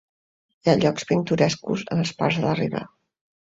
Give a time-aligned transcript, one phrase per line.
[0.65, 2.83] Hi ha llocs pintorescos en els parcs de la riba.